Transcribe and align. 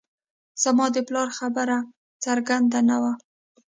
زما 0.63 0.85
د 0.95 0.97
پلار 1.07 1.29
خبره 1.37 1.77
څرګنده 2.23 2.79
نه 2.89 2.97
وه 3.01 3.13